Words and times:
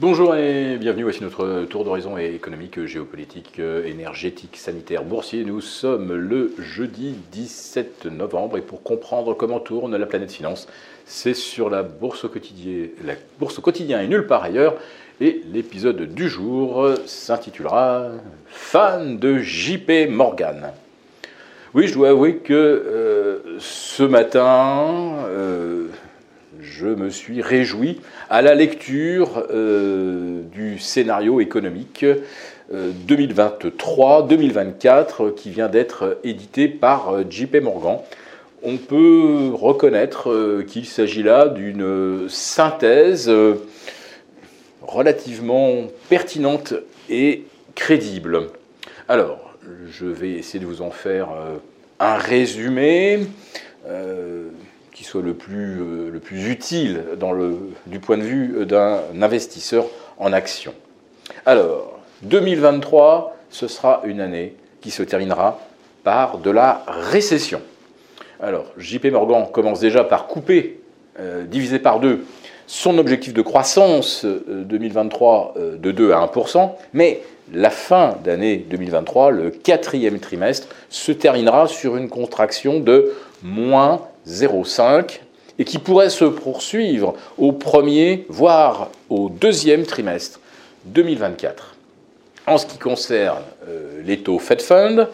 Bonjour 0.00 0.34
et 0.34 0.76
bienvenue, 0.76 1.04
voici 1.04 1.22
notre 1.22 1.66
tour 1.66 1.84
d'horizon 1.84 2.18
économique, 2.18 2.84
géopolitique, 2.84 3.60
énergétique, 3.60 4.56
sanitaire, 4.56 5.04
boursier. 5.04 5.44
Nous 5.44 5.60
sommes 5.60 6.12
le 6.14 6.52
jeudi 6.58 7.14
17 7.30 8.06
novembre 8.06 8.58
et 8.58 8.60
pour 8.60 8.82
comprendre 8.82 9.34
comment 9.34 9.60
tourne 9.60 9.96
la 9.96 10.06
planète 10.06 10.32
finance, 10.32 10.66
c'est 11.06 11.32
sur 11.32 11.70
la 11.70 11.84
bourse 11.84 12.24
au 12.24 12.28
quotidien, 12.28 12.88
la 13.04 13.14
bourse 13.38 13.60
au 13.60 13.62
quotidien 13.62 14.00
et 14.02 14.08
nulle 14.08 14.26
part 14.26 14.42
ailleurs. 14.42 14.74
Et 15.20 15.42
l'épisode 15.52 16.12
du 16.12 16.28
jour 16.28 16.88
s'intitulera 17.06 18.08
Fan 18.48 19.16
de 19.20 19.38
JP 19.38 20.08
Morgan. 20.10 20.72
Oui, 21.72 21.86
je 21.86 21.94
dois 21.94 22.08
avouer 22.08 22.38
que 22.38 22.52
euh, 22.52 23.58
ce 23.60 24.02
matin, 24.02 25.24
euh, 25.28 25.86
je 26.64 26.86
me 26.86 27.10
suis 27.10 27.42
réjoui 27.42 28.00
à 28.30 28.40
la 28.42 28.54
lecture 28.54 29.44
euh, 29.50 30.42
du 30.52 30.78
scénario 30.78 31.40
économique 31.40 32.06
2023-2024 32.72 35.34
qui 35.34 35.50
vient 35.50 35.68
d'être 35.68 36.18
édité 36.24 36.68
par 36.68 37.30
JP 37.30 37.56
Morgan. 37.62 37.98
On 38.62 38.78
peut 38.78 39.50
reconnaître 39.52 40.64
qu'il 40.66 40.86
s'agit 40.86 41.22
là 41.22 41.48
d'une 41.48 42.26
synthèse 42.30 43.30
relativement 44.80 45.88
pertinente 46.08 46.72
et 47.10 47.44
crédible. 47.74 48.48
Alors, 49.08 49.54
je 49.90 50.06
vais 50.06 50.32
essayer 50.32 50.60
de 50.60 50.66
vous 50.66 50.82
en 50.82 50.90
faire 50.90 51.30
euh, 51.32 51.56
un 52.00 52.16
résumé 52.16 53.20
euh, 53.86 54.48
qui 54.94 55.04
soit 55.04 55.20
le 55.20 55.34
plus, 55.34 55.80
euh, 55.80 56.20
utile 56.32 57.02
du 57.86 58.00
point 58.00 58.16
de 58.16 58.22
vue 58.22 58.64
d'un 58.64 59.00
investisseur 59.20 59.84
en 60.18 60.32
action. 60.32 60.72
Alors, 61.44 62.00
2023, 62.22 63.36
ce 63.50 63.68
sera 63.68 64.00
une 64.04 64.20
année 64.20 64.54
qui 64.80 64.90
se 64.90 65.02
terminera 65.02 65.60
par 66.02 66.38
de 66.38 66.50
la 66.50 66.82
récession. 66.86 67.60
Alors, 68.40 68.72
JP 68.78 69.06
Morgan 69.12 69.46
commence 69.52 69.80
déjà 69.80 70.04
par 70.04 70.26
couper, 70.26 70.80
diviser 71.48 71.78
par 71.78 72.00
deux, 72.00 72.24
son 72.66 72.98
objectif 72.98 73.34
de 73.34 73.42
croissance 73.42 74.24
2023 74.24 75.54
euh, 75.56 75.60
euh, 75.60 75.76
de 75.76 75.90
2 75.90 76.12
à 76.12 76.26
1%, 76.26 76.70
mais 76.92 77.22
la 77.52 77.70
fin 77.70 78.16
d'année 78.24 78.56
2023, 78.56 79.30
le 79.30 79.50
quatrième 79.50 80.18
trimestre, 80.18 80.68
se 80.88 81.12
terminera 81.12 81.68
sur 81.68 81.96
une 81.96 82.08
contraction 82.08 82.80
de 82.80 83.12
moins 83.42 84.00
0,5 84.28 85.20
et 85.58 85.64
qui 85.64 85.78
pourrait 85.78 86.10
se 86.10 86.24
poursuivre 86.24 87.14
au 87.38 87.52
premier, 87.52 88.26
voire 88.28 88.90
au 89.08 89.28
deuxième 89.28 89.84
trimestre 89.84 90.40
2024. 90.86 91.76
En 92.46 92.58
ce 92.58 92.66
qui 92.66 92.78
concerne 92.78 93.42
euh, 93.68 94.02
les 94.04 94.18
taux 94.18 94.38
Fed 94.38 94.60
Fund, 94.60 95.08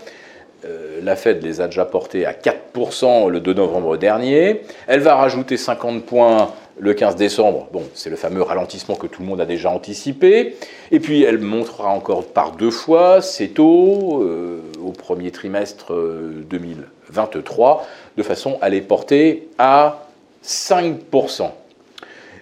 euh, 0.64 1.00
la 1.03 1.16
Fed 1.16 1.42
les 1.42 1.61
a 1.61 1.66
déjà 1.66 1.84
portés 1.84 2.27
à 2.27 2.33
4% 2.33 3.28
le 3.28 3.41
2 3.41 3.55
novembre 3.55 3.97
dernier. 3.97 4.62
Elle 4.86 5.00
va 5.00 5.14
rajouter 5.14 5.56
50 5.56 6.05
points 6.05 6.53
le 6.78 6.94
15 6.94 7.16
décembre. 7.16 7.69
Bon, 7.72 7.83
c'est 7.94 8.11
le 8.11 8.16
fameux 8.16 8.42
ralentissement 8.42 8.97
que 8.97 9.06
tout 9.06 9.22
le 9.22 9.28
monde 9.28 9.41
a 9.41 9.47
déjà 9.47 9.70
anticipé. 9.70 10.56
Et 10.91 11.00
puis 11.00 11.22
elle 11.22 11.38
montrera 11.38 11.91
encore 11.91 12.25
par 12.27 12.53
deux 12.53 12.70
fois 12.70 13.22
ses 13.22 13.50
taux 13.50 14.22
euh, 14.22 14.61
au 14.83 14.91
premier 14.91 15.31
trimestre 15.31 15.92
2024. 15.92 16.99
23, 17.11 17.86
de 18.16 18.22
façon 18.22 18.58
à 18.61 18.69
les 18.69 18.80
porter 18.80 19.48
à 19.58 20.06
5%. 20.44 21.50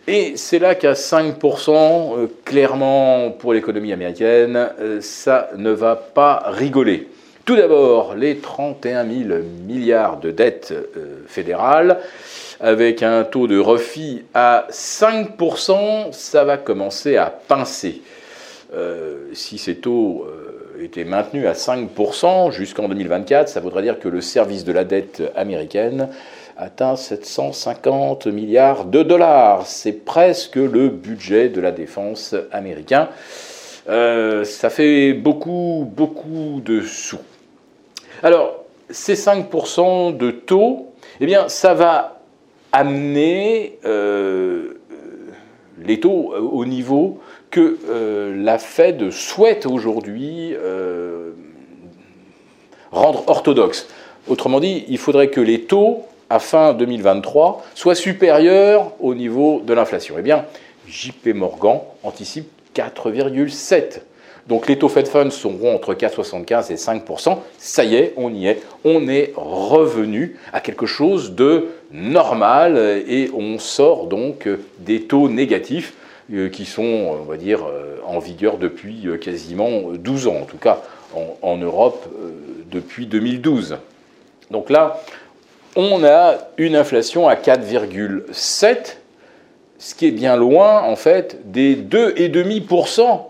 Et 0.09 0.39
c'est 0.39 0.59
là 0.59 0.75
qu'à 0.75 0.95
5%, 0.95 2.17
euh, 2.17 2.27
clairement, 2.47 3.31
pour 3.31 3.53
l'économie 3.53 3.93
américaine, 3.93 4.71
euh, 4.81 5.03
ça 5.03 5.51
ne 5.55 5.71
va 5.71 5.97
pas 5.97 6.45
rigoler. 6.47 7.09
Tout 7.45 7.57
d'abord, 7.57 8.15
les 8.15 8.39
31 8.39 9.07
000 9.07 9.41
milliards 9.67 10.19
de 10.19 10.31
dettes 10.31 10.73
euh, 10.73 11.25
fédérales, 11.27 11.99
avec 12.59 13.03
un 13.03 13.23
taux 13.25 13.47
de 13.47 13.59
refit 13.59 14.25
à 14.33 14.67
5%, 14.71 16.11
ça 16.13 16.45
va 16.45 16.57
commencer 16.57 17.19
à 17.19 17.27
pincer. 17.27 18.01
si 19.33 19.59
ces 19.59 19.77
taux 19.77 20.27
étaient 20.81 21.05
maintenus 21.05 21.47
à 21.47 21.53
5% 21.53 22.53
jusqu'en 22.53 22.89
2024, 22.89 23.49
ça 23.49 23.61
voudrait 23.61 23.83
dire 23.83 23.99
que 23.99 24.09
le 24.09 24.21
service 24.21 24.65
de 24.65 24.73
la 24.73 24.85
dette 24.85 25.23
américaine 25.35 26.09
atteint 26.57 26.97
750 26.97 28.27
milliards 28.27 28.85
de 28.85 29.03
dollars. 29.03 29.67
C'est 29.67 30.05
presque 30.05 30.57
le 30.57 30.89
budget 30.89 31.49
de 31.49 31.61
la 31.61 31.71
défense 31.71 32.35
américain. 32.53 33.09
Euh, 33.89 34.45
ça 34.45 34.69
fait 34.69 35.13
beaucoup, 35.13 35.91
beaucoup 35.97 36.61
de 36.65 36.81
sous. 36.81 37.21
Alors, 38.23 38.65
ces 38.91 39.15
5% 39.15 40.17
de 40.17 40.31
taux, 40.31 40.93
eh 41.21 41.27
bien, 41.27 41.49
ça 41.49 41.75
va 41.75 42.21
amener 42.73 43.79
euh, 43.85 44.79
les 45.83 46.01
taux 46.01 46.35
au 46.35 46.65
niveau 46.67 47.21
que 47.51 47.79
euh, 47.89 48.35
la 48.37 48.59
Fed 48.59 49.11
souhaite 49.11 49.67
aujourd'hui 49.67 50.55
rendre 52.91 53.25
orthodoxe. 53.29 53.89
Autrement 54.29 54.61
dit, 54.61 54.85
il 54.89 54.99
faudrait 54.99 55.29
que 55.29 55.41
les 55.41 55.63
taux 55.63 56.05
à 56.31 56.39
fin 56.39 56.75
2023 56.75 57.65
soient 57.75 57.95
supérieurs 57.95 58.93
au 59.01 59.15
niveau 59.15 59.63
de 59.65 59.73
l'inflation. 59.73 60.17
Eh 60.19 60.23
bien, 60.23 60.45
JP 60.87 61.29
Morgan 61.35 61.81
anticipe 62.03 62.49
4,7 62.75 64.01
donc 64.49 64.67
les 64.67 64.79
taux 64.79 64.89
Fed 64.89 65.07
Funds 65.07 65.31
seront 65.31 65.75
entre 65.75 65.93
4,75 65.93 66.73
et 66.73 66.77
5% 66.77 67.37
Ça 67.59 67.85
y 67.85 67.97
est, 67.97 68.15
on 68.17 68.33
y 68.33 68.47
est. 68.47 68.63
On 68.83 69.07
est 69.07 69.33
revenu 69.37 70.37
à 70.55 70.61
quelque 70.61 70.87
chose 70.87 71.33
de 71.33 71.67
normal 71.93 72.79
et 73.07 73.31
on 73.37 73.59
sort 73.59 74.07
donc 74.07 74.49
des 74.79 75.03
taux 75.03 75.29
négatifs 75.29 75.93
euh, 75.93 76.08
qui 76.53 76.65
sont, 76.67 76.83
on 76.83 77.25
va 77.25 77.37
dire, 77.37 77.65
euh, 77.65 77.97
en 78.07 78.19
vigueur 78.19 78.59
depuis 78.59 79.07
euh, 79.07 79.17
quasiment 79.17 79.93
12 79.93 80.27
ans, 80.27 80.37
en 80.43 80.45
tout 80.45 80.59
cas 80.59 80.83
en, 81.43 81.57
Europe 81.57 82.07
depuis 82.71 83.07
2012. 83.07 83.79
Donc 84.51 84.69
là, 84.69 85.01
on 85.75 86.05
a 86.05 86.35
une 86.59 86.77
inflation 86.77 87.29
à 87.29 87.35
4,7, 87.35 88.99
ce 89.79 89.95
qui 89.95 90.07
est 90.07 90.11
bien 90.11 90.37
loin 90.37 90.83
en 90.83 90.97
fait 90.97 91.51
des 91.51 91.77
2,5% 91.77 93.21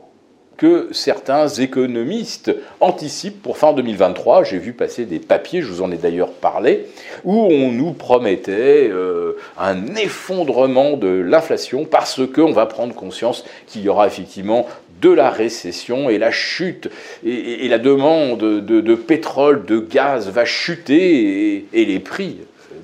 que 0.59 0.89
certains 0.91 1.47
économistes 1.49 2.55
anticipent 2.81 3.41
pour 3.41 3.57
fin 3.57 3.73
2023. 3.73 4.43
J'ai 4.43 4.59
vu 4.59 4.73
passer 4.73 5.07
des 5.07 5.21
papiers, 5.21 5.63
je 5.63 5.69
vous 5.69 5.83
en 5.83 5.93
ai 5.93 5.97
d'ailleurs 5.97 6.33
parlé, 6.33 6.87
où 7.25 7.33
on 7.33 7.71
nous 7.71 7.93
promettait 7.93 8.89
euh, 8.91 9.39
un 9.57 9.95
effondrement 9.95 10.97
de 10.97 11.09
l'inflation 11.09 11.85
parce 11.85 12.21
qu'on 12.27 12.53
va 12.53 12.67
prendre 12.67 12.95
conscience 12.95 13.45
qu'il 13.69 13.83
y 13.83 13.89
aura 13.89 14.09
effectivement 14.09 14.67
de 15.01 15.11
la 15.11 15.31
récession 15.31 16.11
et 16.11 16.19
la 16.19 16.33
chute 16.33 16.91
et, 17.25 17.69
la 17.69 17.79
demande 17.79 18.41
de, 18.41 18.95
pétrole, 18.97 19.65
de 19.65 19.79
gaz 19.79 20.29
va 20.29 20.45
chuter 20.45 21.69
et, 21.73 21.85
les 21.85 22.01
prix 22.01 22.39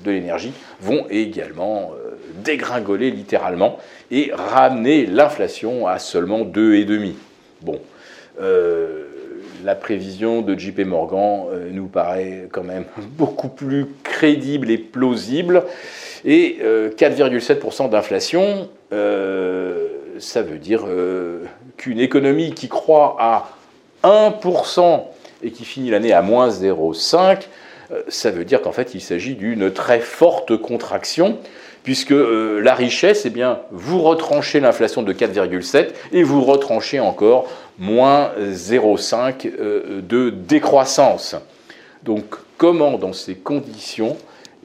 de 0.05 0.11
l'énergie 0.11 0.53
vont 0.79 1.07
également 1.09 1.91
euh, 1.93 2.11
dégringoler 2.41 3.11
littéralement 3.11 3.79
et 4.11 4.31
ramener 4.33 5.05
l'inflation 5.05 5.87
à 5.87 5.99
seulement 5.99 6.45
2,5. 6.45 7.15
Bon, 7.61 7.79
euh, 8.41 9.05
la 9.63 9.75
prévision 9.75 10.41
de 10.41 10.57
JP 10.57 10.79
Morgan 10.81 11.45
euh, 11.51 11.69
nous 11.71 11.87
paraît 11.87 12.47
quand 12.51 12.63
même 12.63 12.85
beaucoup 13.17 13.47
plus 13.49 13.87
crédible 14.03 14.69
et 14.69 14.77
plausible. 14.77 15.63
Et 16.25 16.57
4,7% 16.61 17.85
euh, 17.85 17.87
d'inflation, 17.87 18.69
ça 20.17 20.41
veut 20.41 20.57
dire 20.57 20.85
qu'une 21.77 21.99
économie 21.99 22.53
qui 22.53 22.67
croit 22.67 23.15
à 23.19 23.49
1% 24.03 25.03
et 25.43 25.51
qui 25.51 25.65
finit 25.65 25.91
l'année 25.91 26.13
à 26.13 26.23
moins 26.23 26.49
0,5%, 26.49 27.39
ça 28.07 28.31
veut 28.31 28.45
dire 28.45 28.61
qu'en 28.61 28.71
fait 28.71 28.93
il 28.95 29.01
s'agit 29.01 29.35
d'une 29.35 29.71
très 29.71 29.99
forte 29.99 30.57
contraction 30.57 31.37
puisque 31.85 32.11
euh, 32.11 32.59
la 32.61 32.73
richesse, 32.73 33.25
eh 33.25 33.29
bien, 33.29 33.59
vous 33.71 34.01
retranchez 34.01 34.59
l'inflation 34.59 35.03
de 35.03 35.13
4,7 35.13 35.89
et 36.11 36.23
vous 36.23 36.43
retranchez 36.43 36.99
encore 36.99 37.47
moins 37.77 38.31
0,5 38.39 39.47
euh, 39.47 40.01
de 40.01 40.31
décroissance. 40.31 41.35
Donc 42.03 42.23
comment, 42.57 42.97
dans 42.97 43.13
ces 43.13 43.35
conditions, 43.35 44.17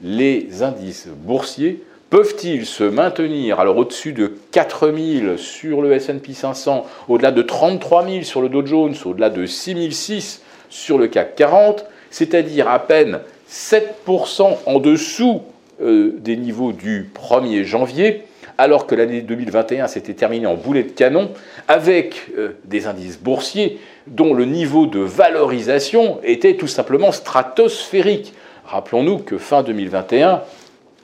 les 0.03 0.63
indices 0.63 1.07
boursiers 1.09 1.83
peuvent-ils 2.09 2.65
se 2.65 2.83
maintenir? 2.83 3.59
Alors 3.59 3.77
au-dessus 3.77 4.13
de 4.13 4.33
4000 4.51 5.35
sur 5.37 5.83
le 5.83 5.93
S&P 5.93 6.33
500, 6.33 6.87
au-delà 7.07 7.31
de 7.31 7.43
33 7.43 8.09
000 8.09 8.23
sur 8.23 8.41
le 8.41 8.49
Dow 8.49 8.65
Jones, 8.65 8.95
au-delà 9.05 9.29
de 9.29 9.45
6006 9.45 10.41
sur 10.69 10.97
le 10.97 11.07
CAC 11.07 11.35
40, 11.35 11.85
c'est-à-dire 12.11 12.69
à 12.69 12.79
peine 12.79 13.21
7% 13.49 14.57
en 14.65 14.79
dessous 14.79 15.41
euh, 15.81 16.13
des 16.19 16.37
niveaux 16.37 16.71
du 16.71 17.09
1er 17.15 17.63
janvier, 17.63 18.23
alors 18.57 18.85
que 18.85 18.93
l'année 18.93 19.21
2021 19.21 19.87
s'était 19.87 20.13
terminée 20.13 20.45
en 20.45 20.55
boulet 20.55 20.83
de 20.83 20.89
canon, 20.89 21.31
avec 21.67 22.29
euh, 22.37 22.51
des 22.65 22.85
indices 22.85 23.17
boursiers 23.17 23.79
dont 24.05 24.33
le 24.33 24.45
niveau 24.45 24.85
de 24.85 24.99
valorisation 24.99 26.19
était 26.23 26.55
tout 26.55 26.67
simplement 26.67 27.11
stratosphérique. 27.11 28.33
Rappelons-nous 28.65 29.19
que 29.19 29.37
fin 29.37 29.63
2021, 29.63 30.41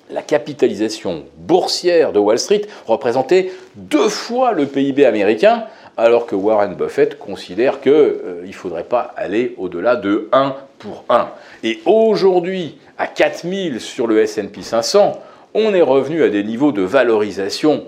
la 0.10 0.22
capitalisation 0.22 1.26
boursière 1.38 2.14
de 2.14 2.20
Wall 2.20 2.40
Street 2.40 2.62
représentait 2.86 3.52
deux 3.76 4.10
fois 4.10 4.54
le 4.54 4.66
PIB 4.66 5.06
américain, 5.06 5.66
alors 5.98 6.28
que 6.28 6.36
Warren 6.36 6.76
Buffett 6.76 7.18
considère 7.18 7.82
qu'il 7.82 7.92
euh, 7.92 8.46
ne 8.46 8.52
faudrait 8.52 8.84
pas 8.84 9.14
aller 9.18 9.56
au-delà 9.58 9.96
de 9.96 10.30
1 10.32 10.56
pour 10.78 11.04
1. 11.10 11.30
Et 11.64 11.80
aujourd'hui, 11.86 12.78
à 12.98 13.08
4000 13.08 13.82
sur 13.82 14.06
le 14.06 14.24
SP 14.24 14.62
500, 14.62 15.20
on 15.56 15.74
est 15.74 15.82
revenu 15.82 16.24
à 16.24 16.30
des 16.30 16.44
niveaux 16.44 16.72
de 16.72 16.84
valorisation 16.84 17.86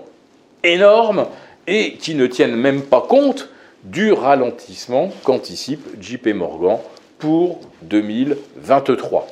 énormes 0.64 1.26
et 1.68 1.94
qui 1.94 2.16
ne 2.16 2.26
tiennent 2.26 2.56
même 2.56 2.82
pas 2.82 3.00
compte 3.00 3.48
du 3.84 4.12
ralentissement 4.12 5.10
qu'anticipe 5.24 5.86
JP 6.00 6.34
Morgan 6.34 6.78
pour 7.18 7.60
2023. 7.82 9.26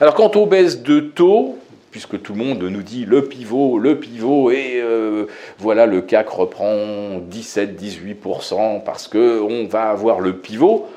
Alors 0.00 0.14
quant 0.14 0.30
aux 0.32 0.46
baisses 0.46 0.82
de 0.82 1.00
taux, 1.00 1.56
puisque 1.96 2.20
tout 2.20 2.34
le 2.34 2.44
monde 2.44 2.62
nous 2.62 2.82
dit 2.82 3.06
le 3.06 3.24
pivot, 3.24 3.78
le 3.78 3.98
pivot, 3.98 4.50
et 4.50 4.82
euh, 4.82 5.24
voilà, 5.56 5.86
le 5.86 6.02
CAC 6.02 6.28
reprend 6.28 7.22
17-18% 7.30 8.84
parce 8.84 9.08
qu'on 9.08 9.66
va 9.66 9.88
avoir 9.88 10.20
le 10.20 10.36
pivot. 10.36 10.90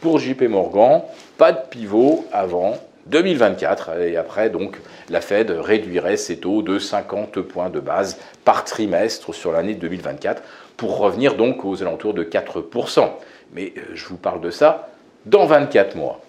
Pour 0.00 0.20
JP 0.20 0.42
Morgan, 0.42 1.02
pas 1.38 1.50
de 1.50 1.58
pivot 1.70 2.24
avant 2.30 2.76
2024. 3.06 3.98
Et 4.02 4.16
après, 4.16 4.48
donc, 4.48 4.76
la 5.10 5.20
Fed 5.20 5.50
réduirait 5.50 6.16
ses 6.16 6.36
taux 6.36 6.62
de 6.62 6.78
50 6.78 7.40
points 7.40 7.68
de 7.68 7.80
base 7.80 8.20
par 8.44 8.62
trimestre 8.64 9.34
sur 9.34 9.50
l'année 9.50 9.74
2024 9.74 10.40
pour 10.76 10.98
revenir 10.98 11.34
donc 11.34 11.64
aux 11.64 11.82
alentours 11.82 12.14
de 12.14 12.22
4%. 12.22 13.08
Mais 13.54 13.72
euh, 13.76 13.80
je 13.94 14.06
vous 14.06 14.18
parle 14.18 14.40
de 14.40 14.50
ça 14.50 14.90
dans 15.26 15.46
24 15.46 15.96
mois. 15.96 16.20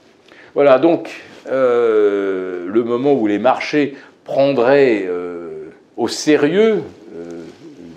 Voilà, 0.55 0.79
donc 0.79 1.11
euh, 1.47 2.65
le 2.67 2.83
moment 2.83 3.13
où 3.13 3.27
les 3.27 3.37
marchés 3.37 3.95
prendrait 4.25 5.05
euh, 5.07 5.69
au 5.95 6.09
sérieux 6.09 6.83
euh, 7.15 7.43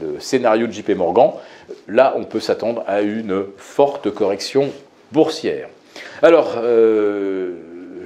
le 0.00 0.20
scénario 0.20 0.68
de 0.68 0.72
JP 0.72 0.90
Morgan, 0.90 1.32
là 1.88 2.14
on 2.16 2.24
peut 2.24 2.38
s'attendre 2.38 2.84
à 2.86 3.00
une 3.00 3.44
forte 3.56 4.10
correction 4.10 4.70
boursière. 5.10 5.68
Alors, 6.22 6.56
euh, 6.62 7.54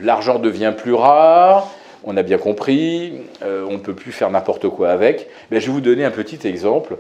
l'argent 0.00 0.38
devient 0.38 0.72
plus 0.74 0.94
rare, 0.94 1.70
on 2.04 2.16
a 2.16 2.22
bien 2.22 2.38
compris, 2.38 3.12
on 3.42 3.74
ne 3.74 3.78
peut 3.78 3.94
plus 3.94 4.10
faire 4.10 4.28
n'importe 4.30 4.68
quoi 4.68 4.90
avec. 4.90 5.28
Je 5.52 5.58
vais 5.58 5.72
vous 5.72 5.80
donner 5.80 6.04
un 6.04 6.10
petit 6.10 6.48
exemple. 6.48 6.96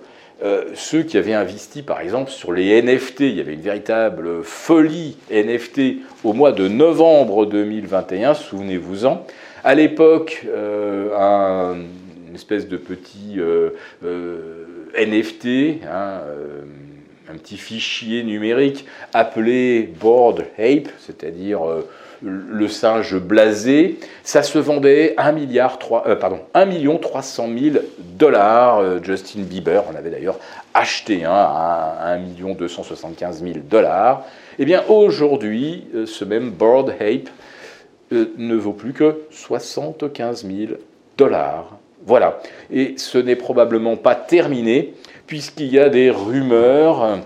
ceux 0.74 1.02
qui 1.02 1.18
avaient 1.18 1.32
investi 1.32 1.82
par 1.82 2.00
exemple 2.00 2.30
sur 2.30 2.52
les 2.52 2.80
NFT, 2.80 3.20
il 3.20 3.34
y 3.34 3.40
avait 3.40 3.54
une 3.54 3.62
véritable 3.62 4.44
folie 4.44 5.16
NFT 5.28 5.96
au 6.22 6.34
mois 6.34 6.52
de 6.52 6.68
novembre 6.68 7.46
2021, 7.46 8.34
souvenez-vous-en. 8.34 9.26
À 9.64 9.76
l'époque, 9.76 10.44
euh, 10.48 11.16
un, 11.16 11.76
une 12.28 12.34
espèce 12.34 12.66
de 12.66 12.76
petit 12.76 13.34
euh, 13.38 13.70
euh, 14.04 14.66
NFT, 14.98 15.84
hein, 15.88 16.20
un 17.30 17.36
petit 17.36 17.56
fichier 17.56 18.24
numérique 18.24 18.84
appelé 19.12 19.88
Board 20.00 20.46
Ape, 20.58 20.88
c'est-à-dire 20.98 21.60
le 22.22 22.68
singe 22.68 23.16
blasé, 23.16 24.00
ça 24.24 24.42
se 24.42 24.58
vendait 24.58 25.14
1 25.16 25.30
milliard 25.30 25.78
3, 25.78 26.16
pardon, 26.18 26.40
1 26.54 26.64
million 26.64 26.98
300 26.98 27.48
000 27.56 27.76
dollars. 28.18 29.02
Justin 29.04 29.42
Bieber 29.42 29.84
en 29.88 29.94
avait 29.94 30.10
d'ailleurs 30.10 30.38
acheté 30.74 31.24
un 31.24 31.30
à 31.30 32.14
1 32.14 32.18
million 32.18 32.54
275 32.54 33.42
000 33.42 33.54
dollars. 33.70 34.24
Eh 34.58 34.64
bien 34.64 34.82
aujourd'hui, 34.88 35.84
ce 36.04 36.24
même 36.24 36.50
Board 36.50 36.90
Ape 37.00 37.00
euh, 37.00 37.30
ne 38.36 38.54
vaut 38.54 38.72
plus 38.72 38.92
que 38.92 39.22
75 39.30 40.46
000 40.46 40.72
dollars. 41.16 41.78
Voilà. 42.06 42.40
Et 42.72 42.94
ce 42.96 43.18
n'est 43.18 43.36
probablement 43.36 43.96
pas 43.96 44.14
terminé, 44.14 44.94
puisqu'il 45.26 45.72
y 45.72 45.78
a 45.78 45.88
des 45.88 46.10
rumeurs 46.10 47.20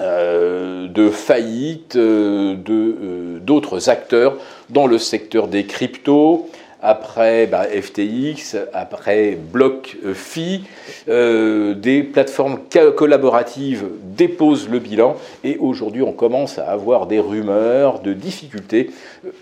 euh, 0.00 0.88
de 0.88 1.10
faillite 1.10 1.96
euh, 1.96 3.38
d'autres 3.40 3.88
acteurs 3.88 4.36
dans 4.70 4.86
le 4.86 4.98
secteur 4.98 5.48
des 5.48 5.64
cryptos 5.64 6.48
après 6.82 7.46
bah, 7.46 7.64
FTX, 7.64 8.56
après 8.72 9.36
BlockFi, 9.52 10.64
euh, 11.08 11.74
des 11.74 12.02
plateformes 12.02 12.60
collaboratives 12.96 13.86
déposent 14.02 14.68
le 14.68 14.78
bilan 14.78 15.16
et 15.44 15.56
aujourd'hui 15.58 16.02
on 16.02 16.12
commence 16.12 16.58
à 16.58 16.70
avoir 16.70 17.06
des 17.06 17.20
rumeurs 17.20 18.00
de 18.00 18.12
difficultés 18.12 18.90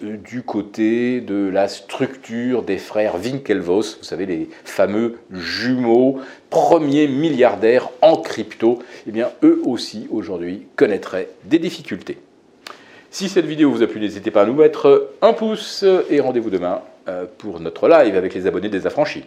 euh, 0.02 0.16
du 0.16 0.42
côté 0.42 1.20
de 1.20 1.48
la 1.48 1.68
structure 1.68 2.62
des 2.62 2.78
frères 2.78 3.16
Winklevoss, 3.16 3.98
vous 3.98 4.04
savez 4.04 4.26
les 4.26 4.48
fameux 4.64 5.18
jumeaux 5.30 6.20
premiers 6.50 7.08
milliardaires 7.08 7.90
en 8.02 8.16
crypto, 8.16 8.78
eh 9.06 9.10
bien 9.10 9.30
eux 9.42 9.60
aussi 9.64 10.06
aujourd'hui 10.10 10.62
connaîtraient 10.76 11.28
des 11.44 11.58
difficultés. 11.58 12.18
Si 13.10 13.28
cette 13.28 13.46
vidéo 13.46 13.70
vous 13.70 13.82
a 13.82 13.86
plu, 13.86 14.00
n'hésitez 14.00 14.30
pas 14.30 14.42
à 14.42 14.46
nous 14.46 14.54
mettre 14.54 15.10
un 15.22 15.32
pouce 15.32 15.84
et 16.10 16.20
rendez-vous 16.20 16.50
demain 16.50 16.82
euh, 16.82 16.95
pour 17.38 17.60
notre 17.60 17.88
live 17.88 18.16
avec 18.16 18.34
les 18.34 18.46
abonnés 18.46 18.68
des 18.68 18.86
affranchis. 18.86 19.24